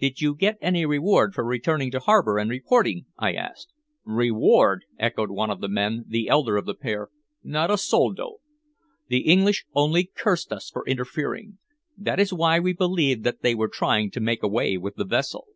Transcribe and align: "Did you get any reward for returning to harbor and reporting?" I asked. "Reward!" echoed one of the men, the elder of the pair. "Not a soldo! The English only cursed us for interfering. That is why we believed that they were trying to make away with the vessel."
"Did 0.00 0.20
you 0.20 0.34
get 0.34 0.58
any 0.60 0.84
reward 0.84 1.32
for 1.32 1.44
returning 1.44 1.92
to 1.92 2.00
harbor 2.00 2.38
and 2.38 2.50
reporting?" 2.50 3.06
I 3.16 3.34
asked. 3.34 3.72
"Reward!" 4.04 4.84
echoed 4.98 5.30
one 5.30 5.48
of 5.48 5.60
the 5.60 5.68
men, 5.68 6.06
the 6.08 6.28
elder 6.28 6.56
of 6.56 6.66
the 6.66 6.74
pair. 6.74 7.08
"Not 7.44 7.70
a 7.70 7.78
soldo! 7.78 8.38
The 9.06 9.20
English 9.20 9.66
only 9.72 10.10
cursed 10.12 10.50
us 10.52 10.70
for 10.70 10.84
interfering. 10.88 11.58
That 11.96 12.18
is 12.18 12.32
why 12.32 12.58
we 12.58 12.72
believed 12.72 13.22
that 13.22 13.42
they 13.42 13.54
were 13.54 13.68
trying 13.68 14.10
to 14.10 14.20
make 14.20 14.42
away 14.42 14.76
with 14.76 14.96
the 14.96 15.04
vessel." 15.04 15.46